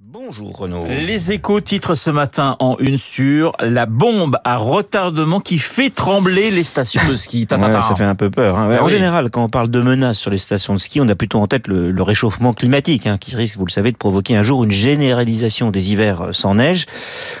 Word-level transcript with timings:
Bonjour 0.00 0.56
Renaud. 0.56 0.86
Les 0.86 1.32
échos 1.32 1.60
titrent 1.60 1.96
ce 1.96 2.10
matin 2.10 2.54
en 2.60 2.76
une 2.78 2.96
sur 2.96 3.52
la 3.58 3.86
bombe 3.86 4.36
à 4.44 4.56
retardement 4.56 5.40
qui 5.40 5.58
fait 5.58 5.90
trembler 5.90 6.52
les 6.52 6.62
stations 6.62 7.00
de 7.08 7.16
ski. 7.16 7.48
Ouais, 7.50 7.72
ça 7.82 7.94
fait 7.96 8.04
un 8.04 8.14
peu 8.14 8.30
peur. 8.30 8.56
hein. 8.56 8.68
Ouais, 8.68 8.76
Ah 8.78 8.82
en 8.82 8.86
oui. 8.86 8.92
général, 8.92 9.30
quand 9.30 9.42
on 9.42 9.48
parle 9.48 9.68
de 9.70 9.80
menaces 9.80 10.18
sur 10.18 10.30
les 10.30 10.38
stations 10.38 10.74
de 10.74 10.78
ski, 10.78 11.00
on 11.00 11.08
a 11.08 11.16
plutôt 11.16 11.38
en 11.40 11.48
tête 11.48 11.66
le, 11.66 11.90
le 11.90 12.02
réchauffement 12.02 12.52
climatique, 12.52 13.06
hein, 13.08 13.18
qui 13.18 13.34
risque, 13.34 13.56
vous 13.56 13.66
le 13.66 13.72
savez, 13.72 13.90
de 13.90 13.96
provoquer 13.96 14.36
un 14.36 14.44
jour 14.44 14.62
une 14.62 14.70
généralisation 14.70 15.72
des 15.72 15.90
hivers 15.90 16.20
euh, 16.20 16.32
sans 16.32 16.54
neige. 16.56 16.86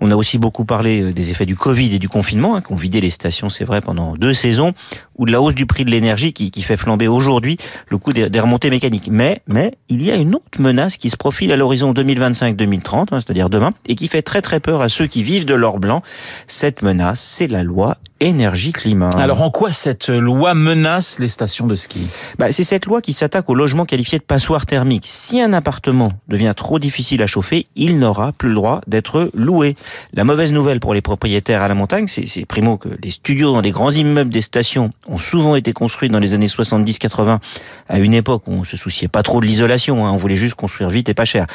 On 0.00 0.10
a 0.10 0.16
aussi 0.16 0.38
beaucoup 0.38 0.64
parlé 0.64 1.02
euh, 1.02 1.12
des 1.12 1.30
effets 1.30 1.46
du 1.46 1.54
Covid 1.56 1.94
et 1.94 1.98
du 2.00 2.08
confinement, 2.08 2.56
hein, 2.56 2.62
qui 2.62 2.72
ont 2.72 2.76
vidé 2.76 3.00
les 3.00 3.10
stations, 3.10 3.50
c'est 3.50 3.64
vrai, 3.64 3.80
pendant 3.80 4.16
deux 4.16 4.34
saisons, 4.34 4.72
ou 5.16 5.26
de 5.26 5.30
la 5.32 5.40
hausse 5.40 5.54
du 5.54 5.66
prix 5.66 5.84
de 5.84 5.90
l'énergie 5.90 6.32
qui, 6.32 6.50
qui 6.50 6.62
fait 6.62 6.76
flamber 6.76 7.06
aujourd'hui 7.06 7.56
le 7.88 7.98
coût 7.98 8.12
des, 8.12 8.28
des 8.28 8.40
remontées 8.40 8.70
mécaniques. 8.70 9.08
Mais, 9.12 9.42
mais 9.46 9.72
il 9.88 10.02
y 10.02 10.10
a 10.10 10.16
une 10.16 10.34
autre 10.34 10.58
menace 10.60 10.96
qui 10.96 11.10
se 11.10 11.16
profile 11.16 11.52
à 11.52 11.56
l'horizon 11.56 11.92
2025-2030, 12.16 12.94
hein, 12.94 13.20
c'est-à-dire 13.20 13.50
demain, 13.50 13.70
et 13.86 13.94
qui 13.94 14.08
fait 14.08 14.22
très 14.22 14.42
très 14.42 14.60
peur 14.60 14.80
à 14.82 14.88
ceux 14.88 15.06
qui 15.06 15.22
vivent 15.22 15.46
de 15.46 15.54
l'or 15.54 15.78
blanc. 15.78 16.02
Cette 16.46 16.82
menace, 16.82 17.20
c'est 17.20 17.46
la 17.46 17.62
loi 17.62 17.98
énergie-climat. 18.20 19.10
Alors 19.10 19.42
en 19.42 19.50
quoi 19.50 19.72
cette 19.72 20.08
loi 20.08 20.54
menace 20.54 21.18
les 21.18 21.28
stations 21.28 21.66
de 21.66 21.74
ski? 21.74 22.06
Bah, 22.38 22.52
c'est 22.52 22.64
cette 22.64 22.86
loi 22.86 23.02
qui 23.02 23.12
s'attaque 23.12 23.48
au 23.50 23.54
logement 23.54 23.84
qualifié 23.84 24.18
de 24.18 24.24
passoire 24.24 24.66
thermique. 24.66 25.04
Si 25.06 25.40
un 25.40 25.52
appartement 25.52 26.12
devient 26.28 26.54
trop 26.56 26.78
difficile 26.78 27.22
à 27.22 27.26
chauffer, 27.26 27.66
il 27.76 27.98
n'aura 27.98 28.32
plus 28.32 28.48
le 28.48 28.54
droit 28.54 28.80
d'être 28.86 29.30
loué. 29.34 29.76
La 30.14 30.24
mauvaise 30.24 30.52
nouvelle 30.52 30.80
pour 30.80 30.94
les 30.94 31.00
propriétaires 31.02 31.62
à 31.62 31.68
la 31.68 31.74
montagne, 31.74 32.06
c'est, 32.08 32.26
c'est 32.26 32.46
primo 32.46 32.78
que 32.78 32.88
les 33.02 33.10
studios 33.10 33.52
dans 33.52 33.60
les 33.60 33.70
grands 33.70 33.90
immeubles 33.90 34.30
des 34.30 34.42
stations 34.42 34.92
ont 35.08 35.18
souvent 35.18 35.56
été 35.56 35.72
construits 35.72 36.08
dans 36.08 36.18
les 36.18 36.34
années 36.34 36.46
70-80, 36.46 37.38
à 37.88 37.98
une 37.98 38.14
époque 38.14 38.44
où 38.46 38.52
on 38.52 38.64
se 38.64 38.76
souciait 38.76 39.08
pas 39.08 39.22
trop 39.22 39.40
de 39.40 39.46
l'isolation, 39.46 40.06
hein, 40.06 40.10
on 40.12 40.16
voulait 40.16 40.36
juste 40.36 40.54
construire 40.54 40.90
vite 40.90 41.08
et 41.08 41.14
pas 41.14 41.24
cher. 41.24 41.46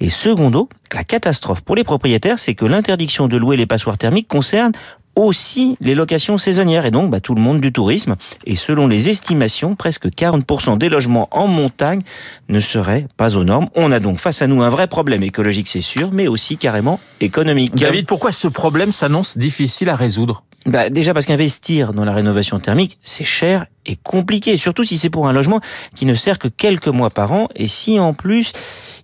Et 0.00 0.08
secondo, 0.08 0.68
la 0.92 1.04
catastrophe 1.04 1.60
pour 1.60 1.76
les 1.76 1.84
propriétaires, 1.84 2.38
c'est 2.38 2.54
que 2.54 2.64
l'interdiction 2.64 3.28
de 3.28 3.36
louer 3.36 3.56
les 3.56 3.66
passoires 3.66 3.98
thermiques 3.98 4.28
concerne 4.28 4.72
aussi 5.16 5.76
les 5.80 5.94
locations 5.94 6.38
saisonnières 6.38 6.86
et 6.86 6.90
donc 6.90 7.10
bah, 7.10 7.20
tout 7.20 7.34
le 7.34 7.40
monde 7.40 7.60
du 7.60 7.72
tourisme. 7.72 8.16
Et 8.44 8.54
selon 8.54 8.86
les 8.86 9.08
estimations, 9.08 9.74
presque 9.74 10.06
40% 10.06 10.78
des 10.78 10.88
logements 10.88 11.28
en 11.32 11.48
montagne 11.48 12.02
ne 12.48 12.60
seraient 12.60 13.06
pas 13.16 13.36
aux 13.36 13.44
normes. 13.44 13.68
On 13.74 13.90
a 13.90 13.98
donc 13.98 14.20
face 14.20 14.42
à 14.42 14.46
nous 14.46 14.62
un 14.62 14.70
vrai 14.70 14.86
problème 14.86 15.22
écologique, 15.22 15.68
c'est 15.68 15.80
sûr, 15.80 16.10
mais 16.12 16.28
aussi 16.28 16.58
carrément 16.58 17.00
économique. 17.20 17.74
David, 17.74 18.06
pourquoi 18.06 18.30
ce 18.30 18.48
problème 18.48 18.92
s'annonce 18.92 19.36
difficile 19.38 19.88
à 19.88 19.96
résoudre? 19.96 20.44
Bah, 20.66 20.90
déjà 20.90 21.14
parce 21.14 21.26
qu'investir 21.26 21.92
dans 21.92 22.04
la 22.04 22.12
rénovation 22.12 22.58
thermique, 22.58 22.98
c'est 23.00 23.22
cher 23.22 23.66
et 23.86 23.94
compliqué, 23.94 24.56
surtout 24.56 24.82
si 24.82 24.98
c'est 24.98 25.10
pour 25.10 25.28
un 25.28 25.32
logement 25.32 25.60
qui 25.94 26.06
ne 26.06 26.14
sert 26.14 26.40
que 26.40 26.48
quelques 26.48 26.88
mois 26.88 27.08
par 27.08 27.30
an 27.30 27.46
et 27.54 27.68
si 27.68 28.00
en 28.00 28.14
plus 28.14 28.50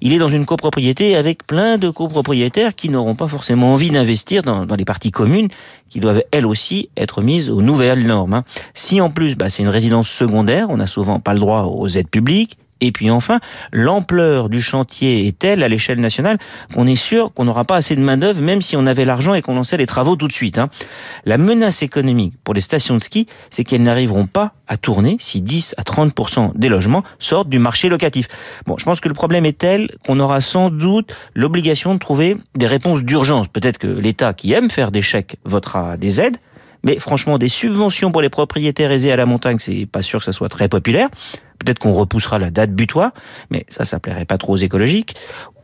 il 0.01 0.13
est 0.13 0.19
dans 0.19 0.29
une 0.29 0.45
copropriété 0.45 1.15
avec 1.15 1.47
plein 1.47 1.79
de 1.79 1.89
copropriétaires 1.89 2.75
qui 2.75 2.89
n'auront 2.89 3.15
pas 3.15 3.29
forcément 3.29 3.75
envie 3.75 3.91
d'investir 3.91 4.43
dans, 4.43 4.67
dans 4.67 4.75
les 4.75 4.85
parties 4.85 5.13
communes 5.13 5.47
qui 5.89 6.01
doivent 6.01 6.25
elles 6.33 6.47
aussi 6.47 6.89
être 6.97 7.23
mises 7.23 7.49
aux 7.49 7.63
nouvelles 7.63 8.05
normes. 8.09 8.35
hein. 8.35 8.45
Si 8.75 9.01
en 9.01 9.11
plus 9.11 9.37
bah, 9.37 9.49
c'est 9.49 9.63
une 9.63 9.69
résidence 9.69 10.09
secondaire, 10.09 10.67
on 10.69 10.79
n'a 10.79 10.89
souvent 10.89 11.21
pas 11.21 11.33
le 11.33 11.39
droit 11.39 11.63
aux 11.63 11.87
aides 11.87 12.11
publiques. 12.11 12.59
Et 12.83 12.91
puis 12.91 13.11
enfin, 13.13 13.39
l'ampleur 13.73 14.49
du 14.49 14.61
chantier 14.61 15.29
est 15.29 15.39
telle 15.39 15.63
à 15.63 15.69
l'échelle 15.69 16.01
nationale 16.01 16.39
qu'on 16.75 16.89
est 16.89 16.97
sûr 16.97 17.33
qu'on 17.33 17.45
n'aura 17.45 17.65
pas 17.65 17.77
assez 17.77 17.95
de 17.95 18.01
main-d'œuvre, 18.01 18.41
même 18.43 18.61
si 18.61 18.77
on 18.77 18.87
avait 18.87 19.05
l'argent 19.05 19.35
et 19.35 19.41
qu'on 19.41 19.55
lançait 19.55 19.77
les 19.77 19.87
travaux 19.87 20.17
tout 20.17 20.27
de 20.27 20.33
suite. 20.33 20.59
hein. 20.59 20.69
La 21.25 21.39
menace 21.39 21.83
économique 21.83 22.35
pour 22.43 22.55
les 22.55 22.61
stations 22.61 22.97
de 22.97 23.01
ski, 23.01 23.29
c'est 23.51 23.63
qu'elles 23.63 23.85
n'arriveront 23.85 24.27
pas 24.27 24.55
à 24.67 24.77
tourner 24.77 25.17
si 25.21 25.41
10 25.41 25.77
à 25.79 25.83
30% 25.83 26.53
des 26.57 26.69
logements 26.69 27.05
sortent 27.21 27.49
du 27.49 27.61
marché 27.61 27.89
locatif. 27.89 28.27
Bon, 28.67 28.77
je 28.79 28.85
pense 28.85 29.01
que 29.01 29.09
le 29.09 29.15
problème 29.15 29.47
est 29.47 29.57
tel 29.59 29.89
qu'on 30.05 30.19
aura 30.19 30.41
sans 30.41 30.69
doute 30.69 31.15
l'obligation 31.35 31.95
de 31.95 32.01
trouver 32.01 32.37
des 32.57 32.67
réponses 32.67 33.05
d'urgence. 33.05 33.47
Peut-être 33.47 33.79
que 33.79 33.87
l'État, 33.87 34.33
qui 34.33 34.53
aime 34.53 34.71
faire 34.71 34.91
des 34.91 35.03
chèques, 35.03 35.37
votera 35.45 35.97
des 35.97 36.21
aides. 36.21 36.39
Mais 36.85 36.99
franchement, 36.99 37.39
des 37.39 37.49
subventions 37.49 38.11
pour 38.11 38.23
les 38.23 38.29
propriétaires 38.29 38.91
aisés 38.91 39.13
à 39.13 39.17
la 39.17 39.27
montagne, 39.27 39.59
c'est 39.59 39.87
pas 39.87 40.03
sûr 40.03 40.19
que 40.19 40.25
ça 40.25 40.33
soit 40.33 40.49
très 40.49 40.69
populaire. 40.69 41.09
Peut-être 41.59 41.79
qu'on 41.79 41.93
repoussera 41.93 42.41
la 42.41 42.51
date 42.51 42.73
butoir, 42.73 43.13
mais 43.51 43.65
ça, 43.69 43.85
ça 43.85 44.01
plairait 44.01 44.25
pas 44.25 44.37
trop 44.37 44.55
aux 44.55 44.57
écologiques. 44.57 45.15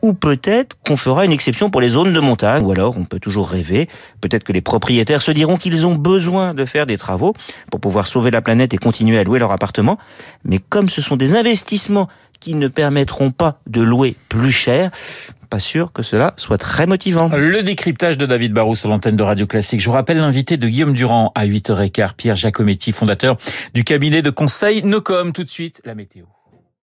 Ou 0.01 0.13
peut-être 0.13 0.77
qu'on 0.85 0.95
fera 0.95 1.25
une 1.25 1.33
exception 1.33 1.69
pour 1.69 1.81
les 1.81 1.89
zones 1.89 2.13
de 2.13 2.19
montagne. 2.21 2.63
Ou 2.63 2.71
alors, 2.71 2.97
on 2.97 3.03
peut 3.03 3.19
toujours 3.19 3.49
rêver. 3.49 3.89
Peut-être 4.21 4.45
que 4.45 4.53
les 4.53 4.61
propriétaires 4.61 5.21
se 5.21 5.31
diront 5.31 5.57
qu'ils 5.57 5.85
ont 5.85 5.95
besoin 5.95 6.53
de 6.53 6.63
faire 6.63 6.85
des 6.85 6.97
travaux 6.97 7.33
pour 7.69 7.81
pouvoir 7.81 8.07
sauver 8.07 8.31
la 8.31 8.41
planète 8.41 8.73
et 8.73 8.77
continuer 8.77 9.19
à 9.19 9.25
louer 9.25 9.39
leur 9.39 9.51
appartement. 9.51 9.97
Mais 10.45 10.59
comme 10.69 10.87
ce 10.87 11.01
sont 11.01 11.17
des 11.17 11.35
investissements 11.35 12.07
qui 12.39 12.55
ne 12.55 12.69
permettront 12.69 13.31
pas 13.31 13.59
de 13.67 13.81
louer 13.81 14.15
plus 14.29 14.53
cher, 14.53 14.91
pas 15.49 15.59
sûr 15.59 15.91
que 15.91 16.03
cela 16.03 16.33
soit 16.37 16.57
très 16.57 16.85
motivant. 16.85 17.29
Le 17.29 17.63
décryptage 17.63 18.17
de 18.17 18.25
David 18.25 18.53
Barrou 18.53 18.75
sur 18.75 18.89
l'antenne 18.89 19.15
de 19.15 19.23
Radio 19.23 19.47
Classique. 19.47 19.79
Je 19.79 19.85
vous 19.85 19.91
rappelle 19.91 20.17
l'invité 20.17 20.57
de 20.57 20.67
Guillaume 20.67 20.93
Durand 20.93 21.31
à 21.35 21.45
8h15, 21.45 22.13
Pierre 22.15 22.35
Giacometti, 22.35 22.91
fondateur 22.91 23.35
du 23.73 23.83
cabinet 23.83 24.21
de 24.21 24.29
conseil 24.29 24.83
Nocom. 24.83 25.33
Tout 25.33 25.43
de 25.43 25.49
suite, 25.49 25.81
la 25.85 25.95
météo. 25.95 26.25